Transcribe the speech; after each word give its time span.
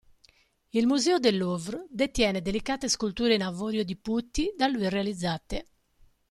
Il 0.71 0.87
Museo 0.87 1.19
del 1.19 1.37
Louvre 1.37 1.85
detiene 1.87 2.41
delicate 2.41 2.89
sculture 2.89 3.35
in 3.35 3.43
avorio 3.43 3.83
di 3.85 3.95
putti 3.95 4.51
da 4.57 4.65
lui 4.65 4.89
realizzate. 4.89 5.67